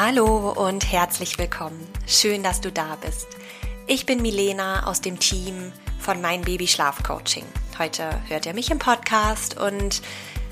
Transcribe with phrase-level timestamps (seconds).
[0.00, 1.84] Hallo und herzlich willkommen.
[2.06, 3.26] Schön, dass du da bist.
[3.88, 7.44] Ich bin Milena aus dem Team von Mein Baby Schlaf Coaching.
[7.80, 10.00] Heute hört ihr mich im Podcast und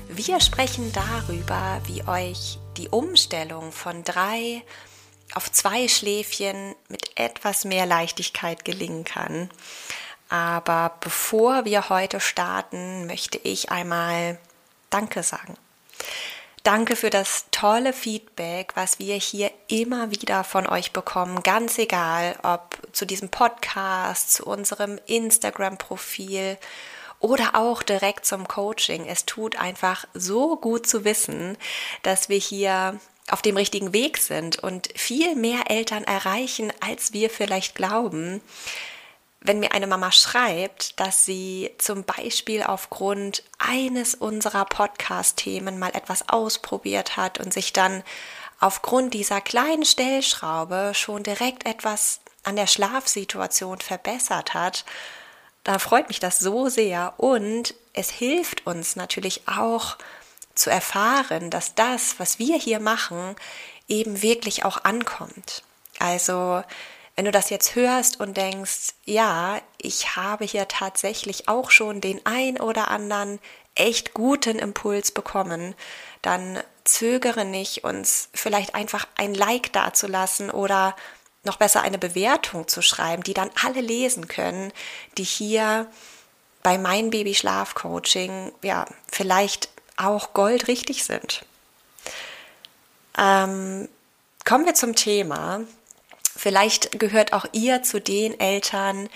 [0.09, 4.63] wir sprechen darüber, wie euch die Umstellung von drei
[5.33, 9.49] auf zwei Schläfchen mit etwas mehr Leichtigkeit gelingen kann.
[10.27, 14.39] Aber bevor wir heute starten, möchte ich einmal
[14.89, 15.55] Danke sagen.
[16.67, 21.41] Danke für das tolle Feedback, was wir hier immer wieder von euch bekommen.
[21.41, 26.57] Ganz egal, ob zu diesem Podcast, zu unserem Instagram-Profil
[27.21, 29.05] oder auch direkt zum Coaching.
[29.05, 31.57] Es tut einfach so gut zu wissen,
[32.03, 37.29] dass wir hier auf dem richtigen Weg sind und viel mehr Eltern erreichen, als wir
[37.29, 38.41] vielleicht glauben
[39.47, 46.29] wenn mir eine Mama schreibt, dass sie zum Beispiel aufgrund eines unserer Podcast-Themen mal etwas
[46.29, 48.03] ausprobiert hat und sich dann
[48.59, 54.85] aufgrund dieser kleinen Stellschraube schon direkt etwas an der Schlafsituation verbessert hat,
[55.63, 59.97] da freut mich das so sehr und es hilft uns natürlich auch
[60.55, 63.35] zu erfahren, dass das, was wir hier machen,
[63.87, 65.63] eben wirklich auch ankommt.
[65.99, 66.63] Also
[67.17, 72.23] wenn du das jetzt hörst und denkst, ja, ich habe hier tatsächlich auch schon den
[72.25, 73.39] ein oder anderen
[73.73, 75.73] echt guten Impuls bekommen,
[76.21, 80.95] dann zögere nicht, uns vielleicht einfach ein Like dazulassen oder
[81.43, 84.71] noch besser eine Bewertung zu schreiben, die dann alle lesen können,
[85.17, 85.87] die hier
[86.61, 91.45] bei mein Baby Schlaf Coaching ja vielleicht auch goldrichtig sind.
[93.17, 93.89] Ähm,
[94.45, 95.61] kommen wir zum Thema.
[96.37, 99.09] Vielleicht gehört auch ihr zu den Eltern,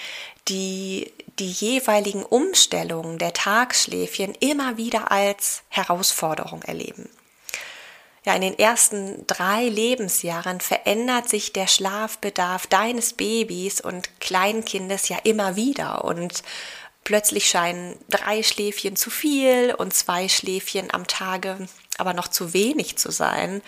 [0.48, 7.10] die die jeweiligen Umstellungen der Tagschläfchen immer wieder als Herausforderung erleben.
[8.26, 15.18] Ja, in den ersten drei Lebensjahren verändert sich der Schlafbedarf deines Babys und Kleinkindes ja
[15.24, 16.44] immer wieder und
[17.04, 21.68] plötzlich scheinen drei Schläfchen zu viel und zwei Schläfchen am Tage
[22.02, 23.62] aber noch zu wenig zu sein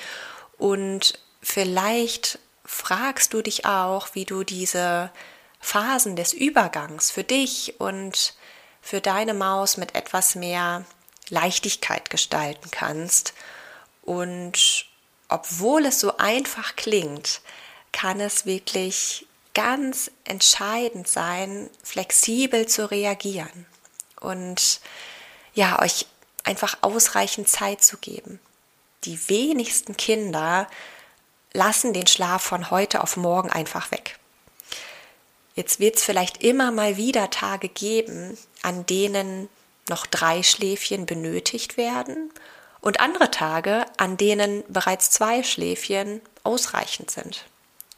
[0.58, 5.12] und vielleicht fragst du dich auch, wie du diese
[5.59, 8.34] Phasen des Übergangs für dich und
[8.81, 10.85] für deine Maus mit etwas mehr
[11.29, 13.34] Leichtigkeit gestalten kannst.
[14.02, 14.85] Und
[15.29, 17.41] obwohl es so einfach klingt,
[17.91, 23.66] kann es wirklich ganz entscheidend sein, flexibel zu reagieren
[24.19, 24.81] und
[25.53, 26.07] ja, euch
[26.44, 28.40] einfach ausreichend Zeit zu geben.
[29.03, 30.68] Die wenigsten Kinder
[31.53, 34.18] lassen den Schlaf von heute auf morgen einfach weg.
[35.56, 39.50] Jetzt wird es vielleicht immer mal wieder Tage geben, an denen
[39.88, 42.31] noch drei Schläfchen benötigt werden
[42.81, 47.46] und andere Tage, an denen bereits zwei Schläfchen ausreichend sind.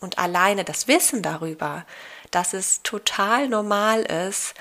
[0.01, 1.85] Und alleine das Wissen darüber,
[2.31, 4.53] dass es total normal ist,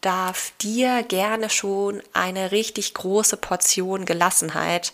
[0.00, 4.92] darf dir gerne schon eine richtig große Portion Gelassenheit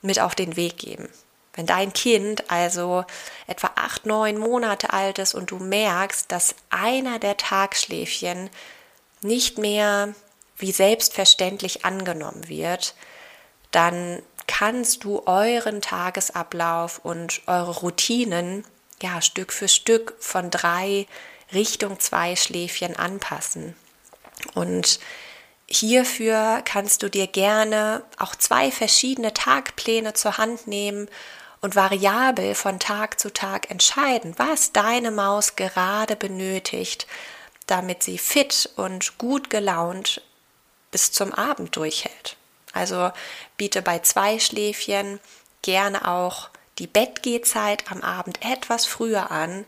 [0.00, 1.08] mit auf den Weg geben.
[1.58, 3.04] Wenn dein Kind also
[3.48, 8.48] etwa acht, neun Monate alt ist und du merkst, dass einer der Tagschläfchen
[9.22, 10.14] nicht mehr
[10.56, 12.94] wie selbstverständlich angenommen wird,
[13.72, 18.64] dann kannst du euren Tagesablauf und eure Routinen
[19.02, 21.08] ja Stück für Stück von drei
[21.52, 23.74] Richtung zwei Schläfchen anpassen.
[24.54, 25.00] Und
[25.66, 31.08] hierfür kannst du dir gerne auch zwei verschiedene Tagpläne zur Hand nehmen
[31.60, 37.06] und variabel von Tag zu Tag entscheiden, was deine Maus gerade benötigt,
[37.66, 40.22] damit sie fit und gut gelaunt
[40.90, 42.36] bis zum Abend durchhält.
[42.72, 43.10] Also
[43.56, 45.20] biete bei zwei Schläfchen
[45.62, 49.64] gerne auch die Bettgehzeit am Abend etwas früher an,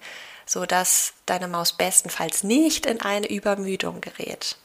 [0.47, 4.57] so dass deine Maus bestenfalls nicht in eine Übermüdung gerät.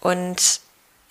[0.00, 0.60] Und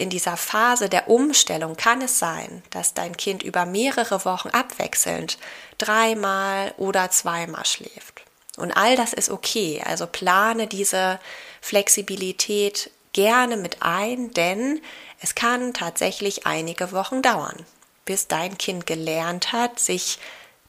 [0.01, 5.37] in dieser Phase der Umstellung kann es sein, dass dein Kind über mehrere Wochen abwechselnd
[5.77, 8.23] dreimal oder zweimal schläft.
[8.57, 9.81] Und all das ist okay.
[9.85, 11.19] Also plane diese
[11.61, 14.81] Flexibilität gerne mit ein, denn
[15.21, 17.65] es kann tatsächlich einige Wochen dauern.
[18.03, 20.17] bis dein Kind gelernt hat, sich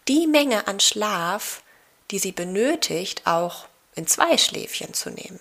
[0.07, 1.63] die Menge an Schlaf,
[2.11, 5.41] die sie benötigt, auch in zwei Schläfchen zu nehmen.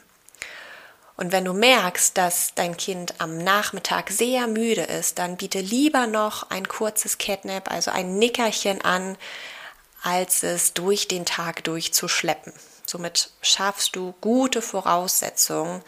[1.21, 6.07] Und wenn du merkst, dass dein Kind am Nachmittag sehr müde ist, dann biete lieber
[6.07, 9.19] noch ein kurzes Catnap, also ein Nickerchen an,
[10.01, 12.53] als es durch den Tag durchzuschleppen.
[12.87, 15.83] Somit schaffst du gute Voraussetzungen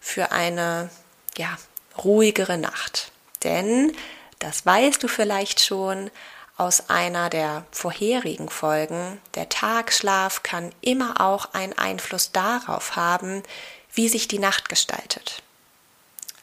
[0.00, 0.90] für eine
[1.36, 1.56] ja,
[2.02, 3.12] ruhigere Nacht.
[3.44, 3.96] Denn,
[4.40, 6.10] das weißt du vielleicht schon
[6.56, 13.44] aus einer der vorherigen Folgen, der Tagschlaf kann immer auch einen Einfluss darauf haben,
[13.92, 15.42] wie sich die Nacht gestaltet.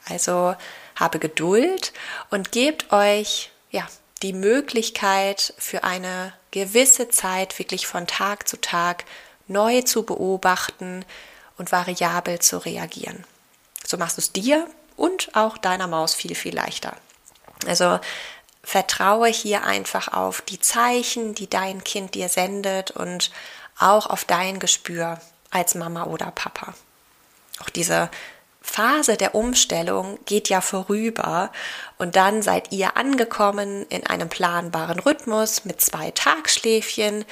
[0.08, 0.56] Also
[0.96, 1.94] habe Geduld
[2.30, 3.88] und gebt euch ja
[4.22, 9.06] die Möglichkeit für eine gewisse Zeit wirklich von Tag zu Tag
[9.48, 11.06] neu zu beobachten
[11.58, 13.24] und variabel zu reagieren.
[13.86, 16.96] So machst du es dir und auch deiner Maus viel, viel leichter.
[17.66, 18.00] Also
[18.64, 23.32] vertraue hier einfach auf die Zeichen, die dein Kind dir sendet und
[23.78, 25.20] auch auf dein Gespür
[25.50, 26.74] als Mama oder Papa.
[27.60, 28.10] Auch diese
[28.62, 31.52] Phase der Umstellung geht ja vorüber
[31.98, 37.26] und dann seid ihr angekommen in einem planbaren Rhythmus mit zwei Tagschläfchen,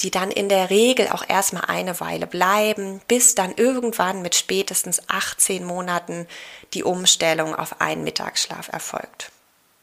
[0.00, 5.02] die dann in der Regel auch erstmal eine Weile bleiben, bis dann irgendwann mit spätestens
[5.08, 6.26] 18 Monaten
[6.74, 9.32] die Umstellung auf einen Mittagsschlaf erfolgt.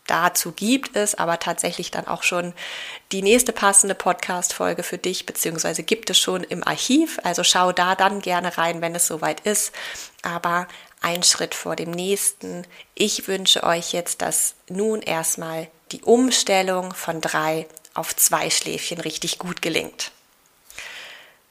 [0.08, 2.54] Dazu gibt es aber tatsächlich dann auch schon
[3.12, 7.20] die nächste passende Podcast-Folge für dich, beziehungsweise gibt es schon im Archiv.
[7.24, 9.74] Also schau da dann gerne rein, wenn es soweit ist.
[10.22, 10.68] Aber
[11.02, 12.66] ein Schritt vor dem nächsten.
[12.94, 19.40] Ich wünsche euch jetzt, dass nun erstmal die Umstellung von drei auf zwei Schläfchen richtig
[19.40, 20.12] gut gelingt.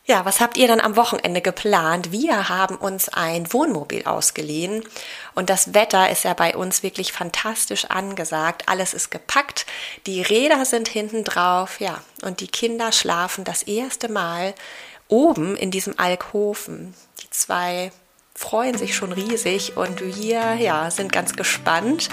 [0.07, 2.13] Ja, was habt ihr dann am Wochenende geplant?
[2.13, 4.85] Wir haben uns ein Wohnmobil ausgeliehen
[5.35, 8.65] und das Wetter ist ja bei uns wirklich fantastisch angesagt.
[8.67, 9.65] Alles ist gepackt,
[10.05, 14.55] die Räder sind hinten drauf, ja, und die Kinder schlafen das erste Mal
[15.09, 16.95] oben in diesem Alkoven.
[17.23, 17.91] Die zwei
[18.35, 22.11] freuen sich schon riesig und wir ja, sind ganz gespannt,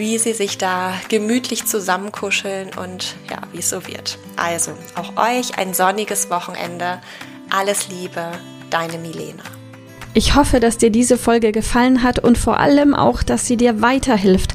[0.00, 4.18] wie sie sich da gemütlich zusammenkuscheln und ja, wie es so wird.
[4.34, 7.02] Also, auch euch ein sonniges Wochenende.
[7.50, 8.32] Alles Liebe,
[8.70, 9.42] deine Milena.
[10.14, 13.82] Ich hoffe, dass dir diese Folge gefallen hat und vor allem auch, dass sie dir
[13.82, 14.54] weiterhilft